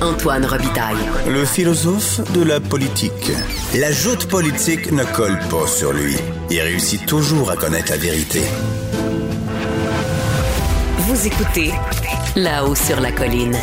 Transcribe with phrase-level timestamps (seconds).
[0.00, 0.96] Antoine Robitaille.
[1.26, 3.32] Le philosophe de la politique.
[3.74, 6.14] La joute politique ne colle pas sur lui.
[6.50, 8.40] Il réussit toujours à connaître la vérité.
[10.98, 11.72] Vous écoutez
[12.36, 13.56] là-haut sur la colline.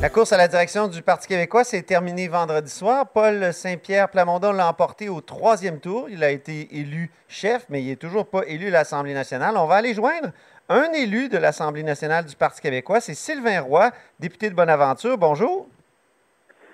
[0.00, 3.08] La course à la direction du Parti québécois s'est terminée vendredi soir.
[3.12, 6.06] Paul Saint-Pierre Plamondon l'a emporté au troisième tour.
[6.08, 9.56] Il a été élu chef, mais il n'est toujours pas élu à l'Assemblée nationale.
[9.56, 10.28] On va aller joindre
[10.68, 13.00] un élu de l'Assemblée nationale du Parti québécois.
[13.00, 15.18] C'est Sylvain Roy, député de Bonaventure.
[15.18, 15.68] Bonjour.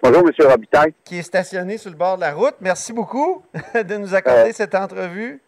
[0.02, 0.48] Bonjour, M.
[0.48, 0.94] Robitaille.
[1.04, 2.54] Qui est stationné sur le bord de la route.
[2.60, 3.42] Merci beaucoup
[3.74, 5.40] de nous accorder cette entrevue.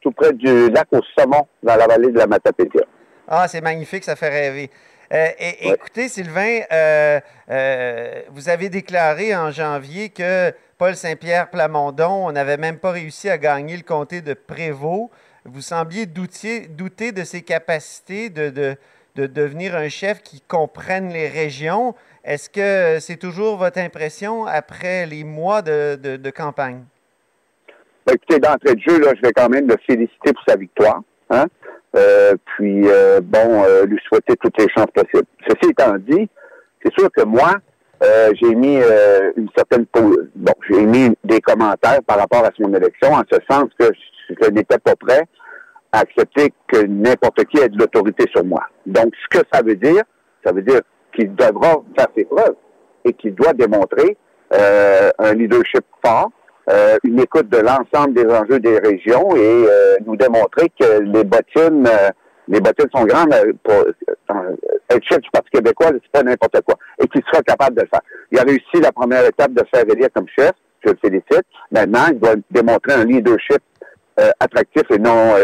[0.00, 2.82] Tout près du lac au Saumon, dans la vallée de la Matapédia.
[3.26, 4.70] Ah, c'est magnifique, ça fait rêver.
[5.12, 12.26] Euh, et, Écoutez, Sylvain, euh, euh, vous avez déclaré en janvier que Paul Saint-Pierre Plamondon,
[12.26, 15.10] on n'avait même pas réussi à gagner le comté de Prévost.
[15.46, 18.76] Vous sembliez douter, douter de ses capacités de, de,
[19.16, 21.94] de, devenir un chef qui comprenne les régions.
[22.24, 26.84] Est-ce que c'est toujours votre impression après les mois de, de campagne?
[28.06, 31.02] Ben, écoutez, d'entrée de jeu, là, je vais quand même le féliciter pour sa victoire.
[31.28, 31.46] Hein?
[31.96, 35.26] Euh, puis, euh, bon, euh, lui souhaiter toutes les chances possibles.
[35.46, 36.28] Ceci étant dit,
[36.82, 37.54] c'est sûr que moi,
[38.34, 38.78] j'ai mis
[39.36, 39.86] une certaine...
[39.94, 43.86] Bon, j'ai mis des commentaires par rapport à son élection, en ce sens que
[44.28, 45.24] je, n'étais pas prêt
[45.92, 48.64] à accepter que n'importe qui ait de l'autorité sur moi.
[48.86, 50.02] Donc, ce que ça veut dire,
[50.44, 50.80] ça veut dire
[51.14, 52.56] qu'il devra faire ses preuves
[53.04, 54.16] et qu'il doit démontrer
[54.50, 56.30] un leadership fort,
[56.70, 61.22] euh, une écoute de l'ensemble des enjeux des régions et euh, nous démontrer que les
[61.24, 62.08] bottines, euh,
[62.48, 63.84] les bottines sont grandes pour
[64.88, 67.88] être chef du Parti québécois, c'est pas n'importe quoi, et qu'il sera capable de le
[67.88, 68.00] faire.
[68.32, 71.44] Il a réussi la première étape de faire élire comme chef, je le félicite.
[71.70, 73.60] Maintenant, il doit démontrer un leadership
[74.40, 75.34] attractif et non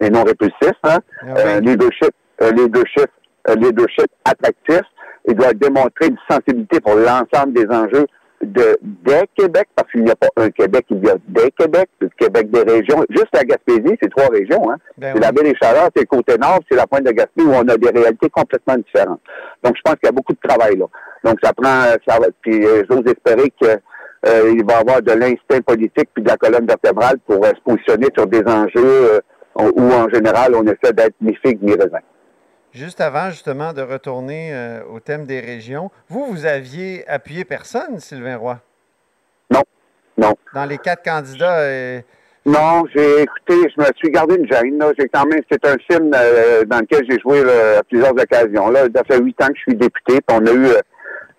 [0.00, 0.98] et non répulsif, hein?
[1.22, 3.10] Ah un leadership, leadership,
[3.56, 4.82] leadership attractif.
[5.26, 8.06] Il doit démontrer une sensibilité pour l'ensemble des enjeux
[8.42, 11.88] de, des Québec, parce qu'il n'y a pas un Québec, il y a des Québec,
[12.00, 13.04] le Québec des régions.
[13.10, 14.70] Juste la Gaspésie, c'est trois régions.
[14.70, 14.76] Hein?
[14.96, 17.42] Ben c'est la baie des Chaleurs, c'est le côté nord, c'est la pointe de Gaspé
[17.42, 19.20] où on a des réalités complètement différentes.
[19.62, 20.86] Donc, je pense qu'il y a beaucoup de travail là.
[21.24, 23.78] Donc, ça prend, ça, puis euh, j'ose espérer que
[24.26, 27.60] euh, il va avoir de l'instinct politique puis de la colonne vertébrale pour euh, se
[27.60, 29.20] positionner sur des enjeux
[29.56, 31.98] où, en général, on essaie d'être ni figue ni raisin.
[32.72, 37.98] Juste avant, justement, de retourner euh, au thème des régions, vous, vous aviez appuyé personne,
[37.98, 38.60] Sylvain Roy?
[39.50, 39.62] Non,
[40.18, 40.34] non.
[40.54, 41.60] Dans les quatre candidats?
[41.60, 42.00] Euh,
[42.44, 44.82] non, j'ai écouté, je me suis gardé une gêne.
[44.98, 48.68] J'ai quand même, c'est un film euh, dans lequel j'ai joué à plusieurs occasions.
[48.68, 50.20] Là, ça fait huit ans que je suis député.
[50.30, 50.68] on a eu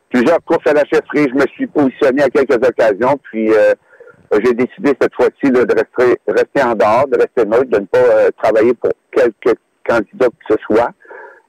[0.09, 1.27] plusieurs courses à la chefferie.
[1.29, 3.19] Je me suis positionné à quelques occasions.
[3.23, 3.51] Puis
[4.31, 8.31] j'ai décidé cette fois-ci de rester, rester en dehors, de rester neutre, de ne pas
[8.37, 10.91] travailler pour quelques candidats que ce soit.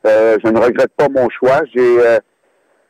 [0.06, 1.60] Euh, je ne regrette pas mon choix.
[1.74, 2.18] J'ai euh,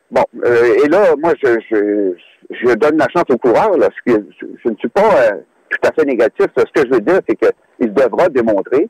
[0.09, 2.13] bon euh, et là, moi, je, je,
[2.51, 3.77] je, donne la chance au coureur.
[3.77, 5.31] Là, je, je, ne suis pas
[5.69, 6.47] tout à fait négatif.
[6.55, 8.89] Ce que je veux dire, c'est qu'il devra démontrer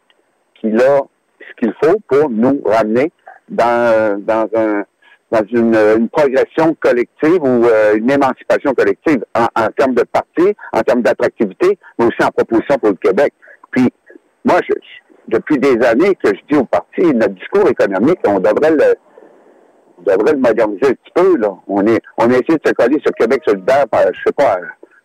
[0.56, 1.02] qu'il a
[1.40, 3.12] ce qu'il faut pour nous ramener
[3.50, 4.84] dans, dans un
[5.31, 7.66] dans une, une progression collective ou
[7.96, 12.78] une émancipation collective en, en termes de parti, en termes d'attractivité, mais aussi en proposition
[12.78, 13.34] pour le Québec.
[13.72, 13.88] Puis,
[14.44, 14.74] moi, je,
[15.28, 18.96] depuis des années que je dis au parti, notre discours économique, on devrait le,
[20.06, 21.38] devrait le moderniser un petit peu.
[21.38, 21.56] Là.
[21.68, 24.58] On, est, on a essayé de se coller sur Québec solidaire par, je sais pas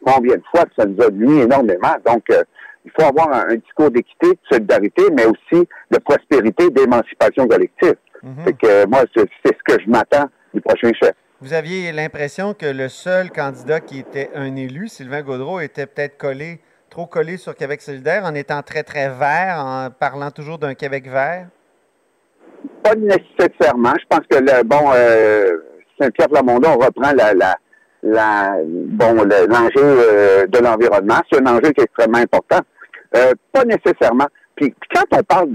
[0.04, 1.96] combien de fois, ça nous a nuit énormément.
[2.04, 2.42] Donc, euh,
[2.84, 7.96] il faut avoir un, discours d'équité, de solidarité, mais aussi de prospérité, d'émancipation collective.
[8.22, 11.12] Mm que moi, c'est ce que je m'attends du prochain chef.
[11.40, 16.16] Vous aviez l'impression que le seul candidat qui était un élu, Sylvain Gaudreau, était peut-être
[16.16, 16.60] collé
[16.90, 21.08] trop collé sur Québec solidaire en étant très, très vert, en parlant toujours d'un Québec
[21.08, 21.48] vert?
[22.82, 23.92] Pas nécessairement.
[24.00, 25.58] Je pense que le bon euh,
[26.00, 27.56] Saint-Pierre Plamondon reprend la, la,
[28.02, 31.20] la bon l'enjeu euh, de l'environnement.
[31.30, 32.60] C'est un enjeu qui est extrêmement important.
[33.16, 34.28] Euh, pas nécessairement.
[34.54, 35.50] Puis, quand on parle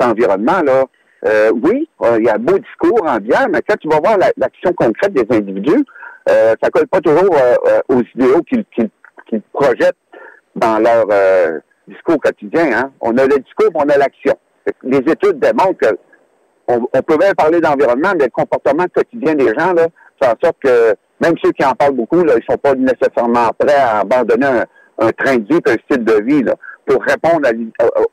[0.00, 0.84] d'environnement, là,
[1.24, 5.12] oui, il y a beau discours en bien, mais quand tu vas voir l'action concrète
[5.12, 5.84] des individus,
[6.26, 7.34] ça colle pas toujours
[7.88, 9.96] aux idéaux qu'ils projettent
[10.58, 12.70] dans leur euh, discours quotidien.
[12.72, 12.92] Hein.
[13.00, 14.34] On a le discours, on a l'action.
[14.82, 15.98] Les études démontrent que
[16.70, 19.86] on, peut même parler d'environnement, mais le comportement quotidien des gens, là,
[20.22, 23.48] fait en sorte que même ceux qui en parlent beaucoup, là, ils sont pas nécessairement
[23.58, 24.64] prêts à abandonner
[24.98, 26.54] un, train de vie, un style de vie, là,
[26.88, 27.48] pour répondre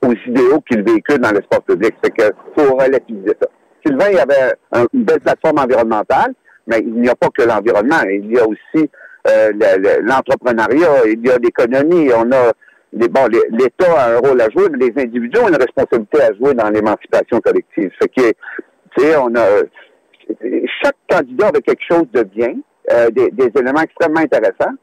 [0.02, 1.94] aux idéaux qu'ils véhiculent dans l'espace public.
[2.04, 3.48] C'est que faut relativiser ça.
[3.86, 4.54] Sylvain, il y avait
[4.94, 6.34] une belle plateforme environnementale,
[6.68, 8.02] mais il n'y a pas que l'environnement.
[8.10, 8.90] Il y a aussi
[9.28, 9.52] euh,
[10.02, 12.52] l'entrepreneuriat, il y a l'économie, on a
[12.94, 16.70] bon, l'État a un rôle à jouer, les individus ont une responsabilité à jouer dans
[16.70, 17.92] l'émancipation collective.
[18.00, 18.34] Ce qui
[18.98, 19.64] tu sais, on a
[20.82, 22.54] chaque candidat avait quelque chose de bien,
[22.92, 24.74] euh, des, des, éléments extrêmement intéressants,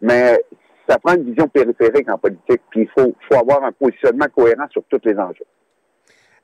[0.00, 0.40] mais
[0.88, 4.66] ça prend une vision périphérique en politique, puis il faut, faut avoir un positionnement cohérent
[4.70, 5.46] sur tous les enjeux.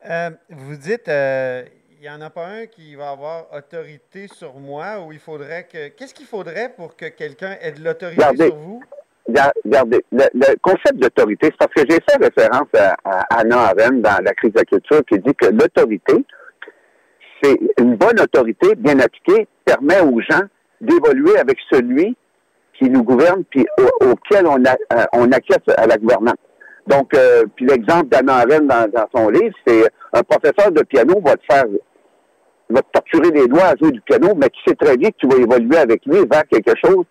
[0.08, 1.64] Euh, vous dites, euh,
[1.99, 5.64] il n'y en a pas un qui va avoir autorité sur moi, ou il faudrait
[5.64, 5.88] que...
[5.88, 8.82] Qu'est-ce qu'il faudrait pour que quelqu'un ait de l'autorité sur vous?
[9.26, 12.94] Regardez, le, concept d'autorité, c'est parce que j'ai fait référence à,
[13.31, 16.12] Anna Arendt dans la crise de la culture qui dit que l'autorité,
[17.43, 20.43] c'est une bonne autorité bien appliquée permet aux gens
[20.82, 22.14] d'évoluer avec celui
[22.79, 23.67] qui nous gouverne puis
[24.00, 26.35] auquel on, a, euh, on acquiesce à la gouvernance.
[26.87, 31.37] Donc, euh, puis l'exemple d'Anna Arendt dans, son livre, c'est un professeur de piano va
[31.37, 31.65] te faire
[32.71, 35.17] va te torturer les doigts à jouer du piano, mais tu sais très bien que
[35.19, 37.05] tu vas évoluer avec lui vers quelque chose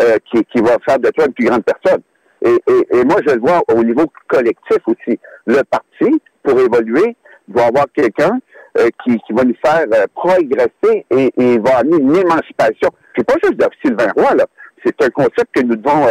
[0.00, 2.00] euh, qui, qui, va faire de toi une plus grande personne.
[2.42, 2.56] Et,
[2.92, 5.18] et, moi, je le vois au niveau collectif aussi.
[5.46, 7.16] Le parti, pour évoluer,
[7.48, 8.38] doit avoir quelqu'un
[8.78, 12.88] euh, qui, qui, va nous faire euh, progresser et, et, va amener une émancipation.
[13.16, 14.46] C'est pas juste de Sylvain Roy, là.
[14.84, 16.06] C'est un concept que nous devons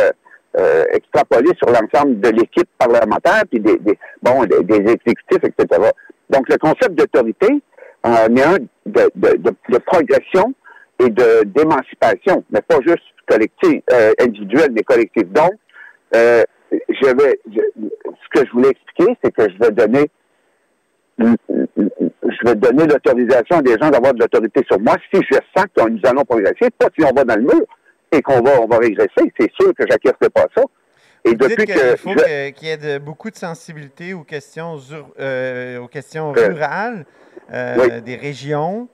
[0.58, 3.80] euh, extrapoler sur l'ensemble de l'équipe parlementaire, puis des,
[4.24, 5.92] bon, des, exécutifs, etc.
[6.32, 7.48] Donc, le concept d'autorité
[8.02, 8.58] en est un
[8.88, 10.52] de, de, progression
[11.00, 15.32] et de d'émancipation, mais pas juste collective, euh, individuelle, mais collective.
[15.32, 15.52] Donc,
[16.16, 20.10] euh, je vais, ce que je voulais expliquer, c'est que je vais donner,
[21.20, 25.88] je vais donner l'autorisation des gens d'avoir de l'autorité sur moi si je sens que
[25.88, 27.68] nous allons progresser, pas si on va dans le mur
[28.12, 29.32] et qu'on va, on va régresser.
[29.40, 30.64] C'est sûr que j'acquiescerai pas ça.
[31.26, 34.78] Et Vous depuis que, il faut qu'il y ait de, beaucoup de sensibilité aux questions,
[35.20, 37.06] euh, aux questions euh, rurales
[37.52, 38.88] euh, des régions.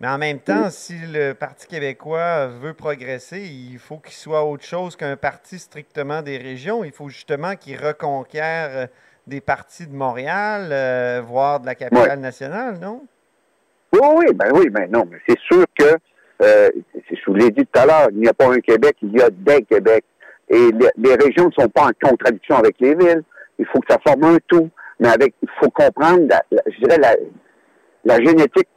[0.00, 4.64] Mais en même temps, si le Parti québécois veut progresser, il faut qu'il soit autre
[4.64, 6.84] chose qu'un parti strictement des régions.
[6.84, 8.88] Il faut justement qu'il reconquiert
[9.28, 13.02] des partis de Montréal, euh, voire de la capitale nationale, non?
[13.92, 15.96] Oui, oui, ben oui, ben non, mais c'est sûr que,
[16.42, 16.70] euh,
[17.38, 19.30] vous l'ai dit tout à l'heure, il n'y a pas un Québec, il y a
[19.30, 20.04] des Québec.
[20.48, 23.22] Et les, régions ne sont pas en contradiction avec les villes.
[23.58, 24.68] Il faut que ça forme un tout.
[24.98, 27.14] Mais avec, il faut comprendre, je dirais, la,
[28.04, 28.68] la génétique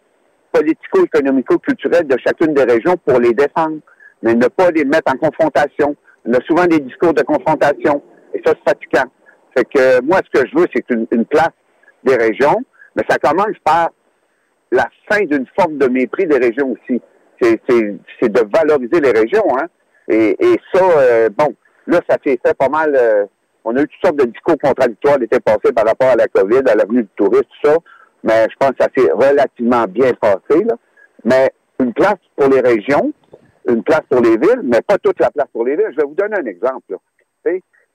[0.51, 3.77] politico-économico-culturel de chacune des régions pour les défendre,
[4.21, 5.95] mais ne pas les mettre en confrontation.
[6.25, 8.03] On a souvent des discours de confrontation,
[8.33, 9.09] et ça, c'est fatigant.
[9.55, 11.49] Que moi, ce que je veux, c'est une, place
[12.03, 12.61] des régions,
[12.95, 13.89] mais ça commence par
[14.71, 17.01] la fin d'une forme de mépris des régions aussi.
[17.41, 19.67] C'est de valoriser les régions, hein.
[20.07, 20.35] Et,
[20.73, 21.55] ça, euh, bon,
[21.87, 22.93] là, ça s'est fait pas mal.
[22.95, 23.25] Euh,
[23.63, 26.61] on a eu toutes sortes de discours contradictoires l'été passé par rapport à la COVID,
[26.67, 27.77] à l'avenue du tourisme, tout ça
[28.23, 30.63] mais je pense que ça s'est relativement bien passé.
[30.63, 30.75] Là.
[31.23, 33.11] Mais une place pour les régions,
[33.67, 35.89] une place pour les villes, mais pas toute la place pour les villes.
[35.91, 36.97] Je vais vous donner un exemple.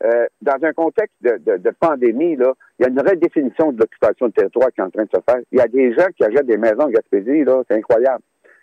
[0.04, 4.32] Euh, dans un contexte de, pandémie, là, il y a une redéfinition de l'occupation de
[4.32, 5.40] territoire qui est en train de se faire.
[5.52, 8.22] Il y a des gens qui achètent des maisons en Gaspésie, là, c'est incroyable.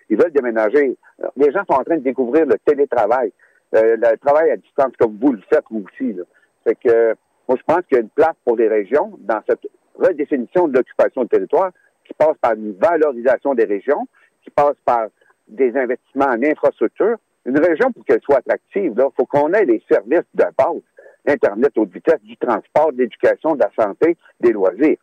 [0.10, 0.98] Ils veulent déménager.
[1.38, 3.32] Les gens sont en train de découvrir le télétravail,
[3.76, 6.16] euh, le travail à distance comme vous le faites vous aussi.
[6.64, 7.16] Fait que
[7.48, 10.78] moi, je pense qu'il y a une place pour les régions dans cette redéfinition de
[10.78, 11.72] l'occupation de territoire
[12.06, 14.08] qui passe par une valorisation des régions,
[14.44, 15.08] qui passe par
[15.48, 17.18] des investissements en infrastructure.
[17.46, 20.82] Une région, pour qu'elle soit attractive, il faut qu'on ait les services de base.
[21.26, 24.98] Internet haute vitesse, du transport, de l'éducation, de la santé, des loisirs.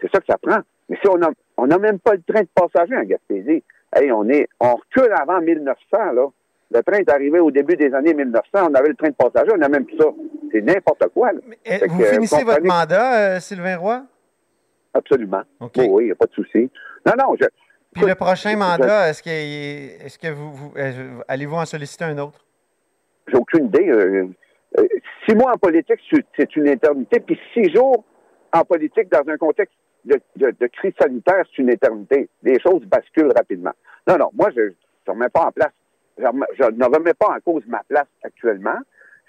[0.00, 0.60] C'est ça que ça prend.
[0.88, 3.62] Mais si on n'a a même pas le train de passagers en Gaspésie,
[3.96, 6.26] hey, on est, on recule avant 1900, là.
[6.68, 9.52] Le train est arrivé au début des années 1900, on avait le train de passagers,
[9.54, 10.06] on n'a même plus ça.
[10.50, 11.30] C'est n'importe quoi.
[11.64, 14.02] Eh, vous finissez votre mandat, euh, Sylvain Roy?
[14.92, 15.42] Absolument.
[15.60, 16.70] oui, il n'y a pas de souci.
[17.06, 17.46] Non, non, je.
[17.96, 22.44] Puis le prochain mandat, est-ce que, est que vous, euh, allez-vous en solliciter un autre?
[23.28, 23.88] J'ai aucune idée.
[23.88, 24.28] Euh,
[24.78, 24.86] euh,
[25.26, 26.00] six mois en politique,
[26.36, 27.20] c'est une éternité.
[27.20, 28.04] Puis six jours
[28.52, 29.74] en politique dans un contexte
[30.06, 32.28] de, crise sanitaire, c'est une éternité.
[32.42, 33.72] Les choses basculent rapidement.
[34.06, 34.72] Non, non, moi, je ne
[35.12, 35.72] remets pas en place.
[36.18, 38.78] Je, ne remets pas en cause ma place actuellement.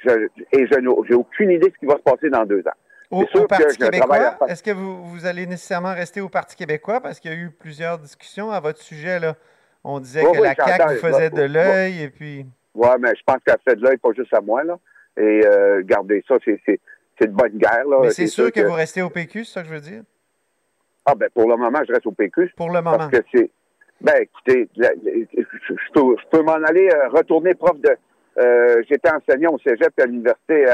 [0.05, 2.77] et je n'ai aucune idée de ce qui va se passer dans deux ans.
[3.09, 6.99] Au, Parti québécois, est-ce que vous, allez nécessairement rester au Parti québécois?
[6.99, 9.19] Parce qu'il y a eu plusieurs discussions à votre sujet.
[9.19, 9.35] Là.
[9.83, 12.45] On disait que la CAQ vous faisait de l'œil et puis...
[12.75, 14.63] Oui, mais je pense qu'elle fait de l'œil pas juste à moi.
[14.63, 14.77] Là.
[15.17, 16.79] Et euh, gardez ça, c'est
[17.21, 17.87] de bonne guerre.
[17.87, 17.99] Là.
[18.01, 20.03] Mais c'est sûr, que, vous restez au PQ, c'est ça que je veux dire?
[21.09, 22.53] Ah ben pour le moment, je reste au PQ.
[22.57, 22.97] Pour le moment.
[22.97, 23.49] Parce que c'est...
[24.01, 27.89] Ben écoutez, je peux, m'en aller euh, retourner prof de...
[28.37, 30.65] Euh, j'étais enseignant au cégep à l'université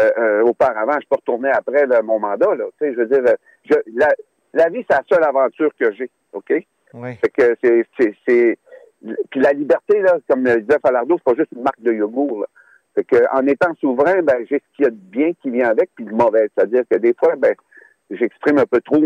[0.00, 2.54] euh, auparavant, je peux retourner après mon mandat.
[2.54, 3.22] Là, je veux dire,
[3.64, 4.08] je, la,
[4.54, 6.52] la, vie, c'est la seule aventure que j'ai, OK?
[6.94, 7.16] Oui.
[7.16, 8.58] Fait que c'est,
[9.30, 12.40] Puis la liberté, là, comme disait Falardeau, c'est pas juste une marque de yogourt.
[12.40, 12.46] Là.
[12.94, 15.68] Fait que en étant souverain, ben, j'ai ce qu'il y a de bien qui vient
[15.68, 16.48] avec, puis de mauvais.
[16.56, 17.54] C'est-à-dire que des fois, ben,
[18.10, 18.98] j'exprime un peu trop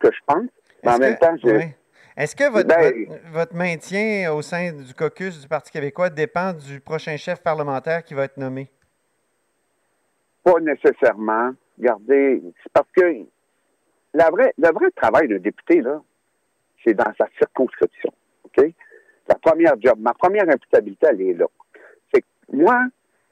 [0.00, 0.46] ce que je pense,
[0.84, 1.74] mais en même temps, j'ai...
[2.16, 6.52] Est-ce que votre, Ben- votre, votre maintien au sein du caucus du Parti québécois dépend
[6.52, 8.68] du prochain chef parlementaire qui va être nommé?
[10.42, 11.52] Pas nécessairement.
[11.78, 13.24] Regardez, c'est parce que
[14.14, 16.02] la vraie, le vrai travail d'un député, là,
[16.82, 18.12] c'est dans sa circonscription.
[18.44, 18.64] OK?
[19.28, 21.46] La première job, ma première imputabilité, elle est là.
[22.12, 22.86] C'est que moi,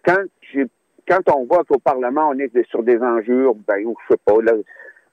[0.04, 0.66] quand j'ai
[1.08, 4.34] quand on voit qu'au Parlement, on est sur des enjeux, ben, ou je sais pas,
[4.42, 4.52] là,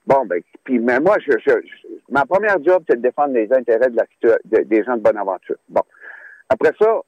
[0.07, 3.51] bon, ben, puis, mais moi, je, je- je- ma première job, c'est de défendre les
[3.53, 4.05] intérêts de la,
[4.45, 5.57] de- des gens de bonne aventure.
[5.69, 5.81] Bon.
[6.49, 7.01] Après ça,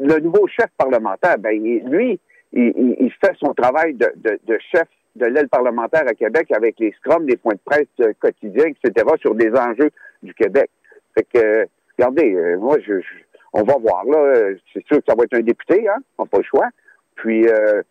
[0.00, 2.18] le nouveau chef parlementaire, ben, lui,
[2.52, 6.50] il, il- il fait son travail de, de- de chef de l'aile parlementaire à Québec
[6.52, 9.90] avec les scrums, les points de presse euh, quotidiens, etc., sur des enjeux
[10.22, 10.70] du Québec.
[11.16, 11.64] Fait que, euh,
[11.96, 12.94] regardez, euh, moi, je,
[13.52, 14.50] on va voir, là.
[14.72, 15.98] C'est sûr que ça va être un député, hein.
[16.18, 16.68] On n'a pas le choix.
[17.14, 17.82] Puis, euh,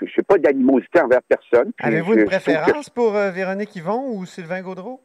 [0.00, 1.72] je n'ai pas d'animosité envers personne.
[1.80, 5.00] Avez-vous une que- préférence pour euh, Véronique Yvon ou Sylvain Gaudreau?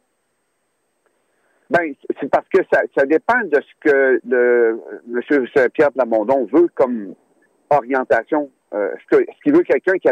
[1.69, 4.79] Ben, c'est parce que ça, ça dépend de ce que le,
[5.11, 5.69] M.
[5.73, 7.15] Pierre Plamondon veut comme
[7.71, 8.51] orientation.
[8.73, 10.09] Euh, est-ce est-ce qu'il veut quelqu'un qui,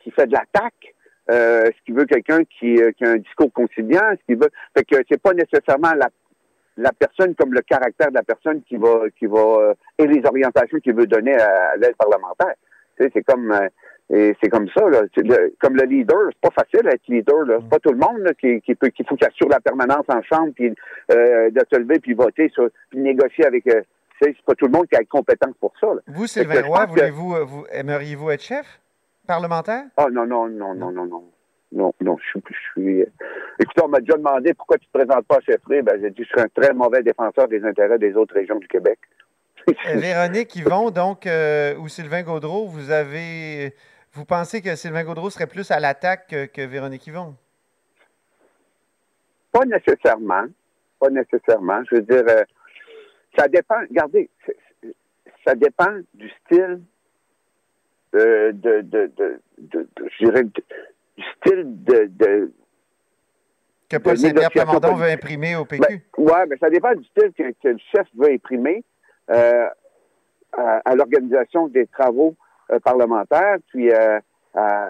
[0.00, 0.94] qui fait de l'attaque?
[1.30, 4.10] Euh, est-ce qu'il veut quelqu'un qui, euh, qui a un discours conciliant?
[4.10, 4.50] Est-ce qu'il veut.
[4.76, 6.10] Fait que c'est pas nécessairement la,
[6.76, 10.22] la personne comme le caractère de la personne qui va qui va euh, et les
[10.26, 12.54] orientations qu'il veut donner à, l'aide parlementaire.
[12.96, 13.68] Tu sais, c'est comme euh,
[14.10, 15.02] et c'est comme ça, là.
[15.16, 17.58] Le- comme le leader, c'est pas facile d'être leader, là.
[17.62, 20.04] C'est pas tout le monde là, qui, qui peut qu'il faut qu'il assure la permanence
[20.08, 20.74] en chambre, puis
[21.12, 23.66] euh, de se lever, puis voter, sur, puis négocier avec.
[23.66, 23.82] Euh,
[24.22, 25.88] c'est pas tout le monde qui a les compétences pour ça.
[25.88, 26.00] Là.
[26.06, 28.80] Vous, Sylvain Roy, que- voulez-vous, euh, vous, aimeriez-vous être chef
[29.26, 29.84] parlementaire?
[29.96, 31.24] Ah non, non, non, non, non, non.
[31.72, 32.42] Non, non, je suis.
[32.48, 33.06] Je suis euh,
[33.58, 35.82] Écoutez, on m'a déjà demandé pourquoi tu te présentes pas à chefferie.
[35.82, 38.68] Ben, j'ai dit je serais un très mauvais défenseur des intérêts des autres régions du
[38.68, 38.98] Québec.
[39.94, 43.72] Véronique Yvon, donc, euh, ou Sylvain Gaudreau, vous avez.
[44.14, 47.34] Vous pensez que Sylvain Gaudreau serait plus à l'attaque que, que Véronique Yvon?
[49.50, 50.44] Pas nécessairement.
[51.00, 51.82] Pas nécessairement.
[51.90, 52.44] Je veux dire, euh,
[53.36, 53.80] ça dépend.
[53.88, 54.30] Regardez,
[55.44, 56.80] ça dépend du style
[58.14, 60.64] euh, de, de, de, je dirais, de-
[61.16, 62.52] du style de,
[63.88, 66.02] Que Paul Saint-Pierre Plamondon veut imprimer au Ben, PQ?
[66.18, 68.84] ouais, mais ça dépend du style que, que le chef veut imprimer
[69.30, 69.68] euh,
[70.52, 72.36] à, à l'organisation des travaux
[72.70, 73.56] euh, parlementaires.
[73.68, 74.18] Puis, euh,
[74.54, 74.88] à-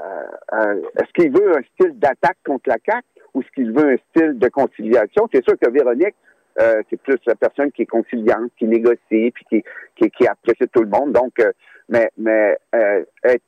[0.98, 4.38] est-ce qu'il veut un style d'attaque contre la CAQ ou est-ce qu'il veut un style
[4.38, 5.28] de conciliation?
[5.32, 6.14] C'est sûr que Véronique,
[6.60, 9.64] euh, c'est plus la personne qui est conciliante, qui négocie, puis qui,
[9.96, 11.12] qui, qui apprécie tout le monde.
[11.12, 11.50] Donc, euh,
[11.88, 13.42] mais, mais euh, être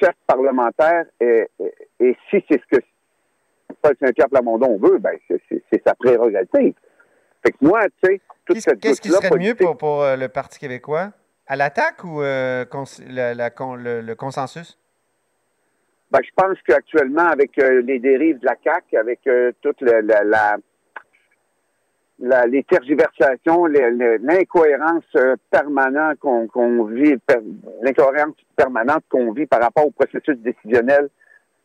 [0.00, 2.82] chef parlementaire, et, et, et si c'est ce que
[3.80, 5.40] Paul Saint-Pierre Plamondon veut, ben c'est-
[5.84, 6.74] sa prérogative.
[7.44, 10.16] Fait que moi, tu sais, toute Qu'est-ce cette qu'est-ce qui serait mieux pour, pour euh,
[10.16, 11.08] le Parti québécois?
[11.46, 12.64] À l'attaque ou euh,
[13.08, 14.78] la- con- le, consensus?
[16.10, 20.00] Ben, je pense qu'actuellement, avec euh, les dérives de la CAQ, avec euh, toute la,
[20.02, 20.56] la,
[22.18, 27.16] la- les tergiversations, l'incohérence euh, permanente qu'on vit,
[27.82, 31.08] l'incohérence permanente qu'on vit par rapport au processus décisionnel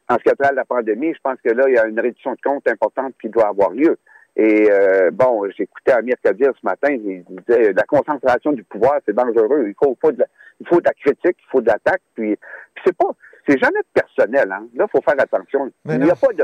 [0.09, 1.85] en ce qui a trait à la pandémie, je pense que là, il y a
[1.85, 3.97] une réduction de compte importante qui doit avoir lieu.
[4.39, 9.15] Et euh, bon, j'écoutais Amir Kadir ce matin, il disait la concentration du pouvoir, c'est
[9.15, 9.65] dangereux.
[9.67, 10.27] Il faut, faut de la,
[10.61, 12.01] il faut de la critique, il faut de l'attaque.
[12.13, 12.37] Puis,
[12.75, 13.09] puis c'est pas,
[13.47, 14.51] c'est jamais personnel.
[14.51, 14.67] Hein.
[14.75, 15.71] Là, il faut faire attention.
[15.85, 16.43] Il n'y a pas de,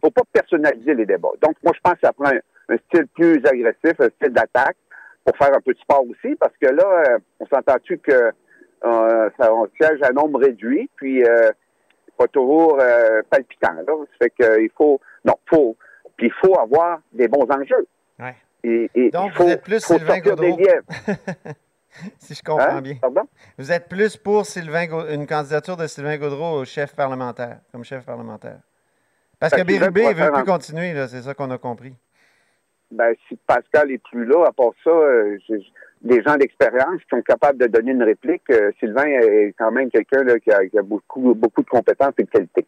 [0.00, 1.28] faut pas personnaliser les débats.
[1.40, 2.40] Donc, moi, je pense que ça prend un,
[2.74, 4.76] un style plus agressif, un style d'attaque,
[5.24, 8.32] pour faire un peu de sport aussi, parce que là, euh, on s'entend-tu que
[8.84, 11.52] euh, ça, on siège à nombre réduit, puis euh,
[12.04, 13.74] c'est pas toujours euh, palpitant.
[13.74, 13.84] Là.
[13.86, 15.76] Ça fait que il faut, non, faut,
[16.22, 17.86] puis il faut avoir des bons enjeux.
[18.20, 18.34] Ouais.
[18.62, 20.56] Et, et Donc, il faut, vous êtes plus faut Sylvain des Gaudreau.
[22.18, 22.80] si je comprends Hein?
[22.80, 22.94] bien.
[23.00, 23.22] Pardon?
[23.58, 28.04] Vous êtes plus pour Sylvain une candidature de Sylvain Gaudreau au chef parlementaire, comme chef
[28.04, 28.58] parlementaire.
[29.40, 31.92] Parce Fait que Bérubé ne pourrait veut plus continuer, c'est ça qu'on a compris.
[32.92, 35.38] Ben, si Pascal est plus là, à part ça, euh,
[36.02, 38.42] des gens d'expérience qui sont capables de donner une réplique.
[38.50, 42.12] euh, Sylvain est quand même quelqu'un là, qui, a, qui a beaucoup, beaucoup de compétences
[42.18, 42.66] et de qualités.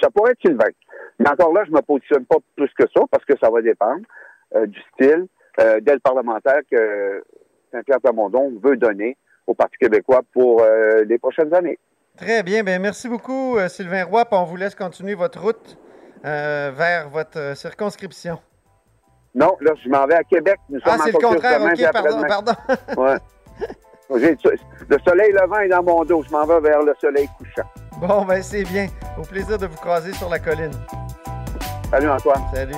[0.00, 0.70] Ça pourrait être Sylvain.
[1.18, 4.02] Mais encore là, je me positionne pas plus que ça parce que ça va dépendre
[4.54, 5.26] euh, du style
[5.60, 7.22] euh, d'aile parlementaire que
[7.70, 9.16] Saint-Pierre Plamondon veut donner
[9.46, 11.78] au Parti québécois pour euh, les prochaines années.
[12.16, 12.62] Très bien.
[12.62, 14.24] Ben, merci beaucoup, euh, Sylvain Roy.
[14.32, 15.78] on vous laisse continuer votre route
[16.24, 18.38] vers votre circonscription.
[19.34, 20.56] Non, là, je m'en vais à Québec.
[20.68, 21.58] Nous Ah, c'est le contraire.
[21.58, 22.52] demain OK, pardon, pardon.
[22.96, 23.16] Ouais.
[24.88, 26.22] Le soleil levant est dans mon dos.
[26.22, 27.66] Je m'en vais vers le soleil couchant.
[28.02, 28.88] Bon, ben c'est bien.
[29.16, 30.72] Au plaisir de vous croiser sur la colline.
[31.88, 32.42] Salut Antoine.
[32.52, 32.74] Salut.